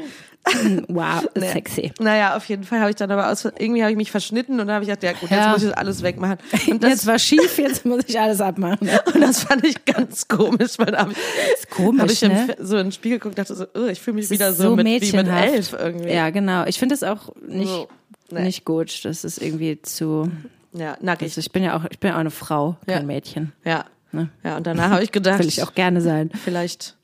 [0.88, 1.92] Wow, sexy.
[2.00, 4.68] Naja, auf jeden Fall habe ich dann aber aus, irgendwie habe ich mich verschnitten und
[4.68, 5.52] dann habe ich gedacht, ja gut, jetzt Ja.
[5.52, 6.38] muss ich das alles wegmachen.
[6.70, 8.90] Und das, jetzt war schief, jetzt muss ich alles abmachen.
[9.14, 12.56] und das fand ich ganz komisch, weil da habe ich, komisch, hab ich ne?
[12.60, 14.58] So in den Spiegel geguckt und dachte so, oh, ich fühle mich Das wieder ist
[14.58, 16.12] so, mit, wie mit elf irgendwie.
[16.14, 16.66] Ja, genau.
[16.66, 17.88] Ich finde das auch nicht, So,
[18.32, 18.44] nee.
[18.44, 19.06] nicht gut.
[19.06, 20.30] Das ist irgendwie zu.
[20.74, 21.28] Ja, nackig.
[21.30, 23.04] Also ich bin ja auch, ich bin ja auch eine Frau, kein Ja.
[23.06, 23.54] Mädchen.
[23.64, 23.86] Ja.
[24.12, 24.30] Ne?
[24.44, 26.30] Ja, und danach habe ich gedacht, Will ich auch gerne sein.
[26.44, 26.96] vielleicht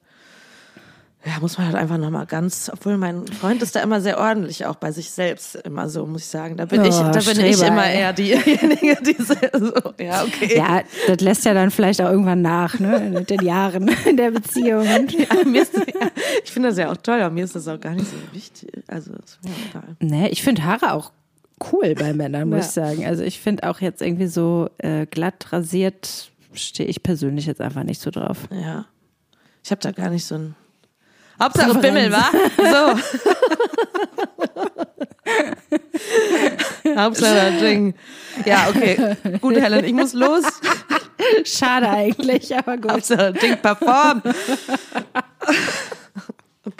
[1.25, 4.65] ja, muss man halt einfach nochmal ganz, obwohl mein Freund ist da immer sehr ordentlich,
[4.65, 6.55] auch bei sich selbst immer so, muss ich sagen.
[6.55, 9.34] Da bin Oh, ich, da bin ich immer eher diejenige, die so,
[10.01, 10.55] ja, okay.
[10.58, 12.99] Ja, das lässt ja dann vielleicht auch irgendwann nach, ne?
[13.13, 14.86] Mit den Jahren in der Beziehung.
[15.10, 15.84] Ja, mir ist, ja,
[16.43, 18.71] ich finde das ja auch toll, aber mir ist das auch gar nicht so wichtig.
[18.88, 19.95] Also, ist mir egal.
[19.99, 21.12] Ne, ich finde Haare auch
[21.73, 22.89] cool bei Männern, muss Ja.
[22.91, 23.05] ich sagen.
[23.05, 27.84] Also ich finde auch jetzt irgendwie so äh, glatt rasiert stehe ich persönlich jetzt einfach
[27.84, 28.47] nicht so drauf.
[28.51, 28.86] Ja.
[29.63, 30.55] Ich habe da gar nicht so ein.
[31.41, 31.82] Hauptsache Präferenz.
[31.82, 32.32] Bimmel, wa?
[32.71, 32.99] So.
[36.95, 37.93] Hauptsache Ding.
[38.45, 39.15] Ja, okay.
[39.41, 40.43] Gut, Helen, ich muss los.
[41.43, 42.91] Schade eigentlich, aber gut.
[42.91, 44.21] Hauptsache Ding perform.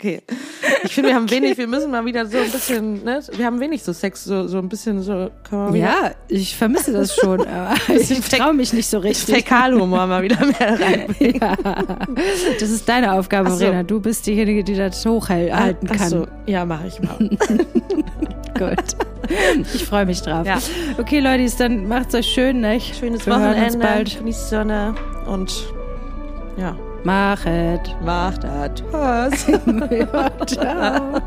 [0.00, 0.22] Okay.
[0.84, 3.20] Ich finde, wir haben wenig, wir müssen mal wieder so ein bisschen, ne?
[3.36, 5.30] Wir haben wenig so Sex, so, so ein bisschen so,
[5.74, 9.34] Ja, ich vermisse das schon, aber ich traue mich nicht so richtig.
[9.34, 11.40] Fäkalhumor mal wieder mehr reinbringen.
[12.58, 13.82] Das ist deine Aufgabe, Ach so.
[13.82, 16.08] Du bist diejenige, die das hochhalten Ach kann.
[16.08, 17.18] so, ja, mache ich mal.
[18.58, 18.96] Gut.
[19.74, 20.46] Ich freue mich drauf.
[20.46, 20.58] Ja.
[20.98, 22.80] Okay, Leute, dann macht's euch schön, ne?
[22.80, 24.18] Schönes Wir hören uns Wochenende, bald.
[24.18, 24.94] genießt Sonne
[25.26, 25.52] und
[26.56, 27.96] ja, Machet.
[28.04, 28.70] macht das.
[28.74, 29.46] Tschüss.
[29.90, 31.22] Ja, ciao.